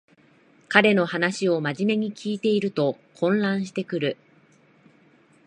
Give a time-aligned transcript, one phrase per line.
[0.67, 4.17] 彼の話をまじめに聞いてると混乱してくる